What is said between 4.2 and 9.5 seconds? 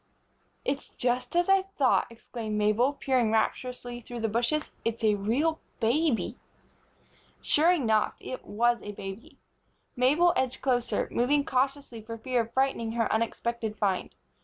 the bushes. "It's a real baby!" Sure enough! It was a baby.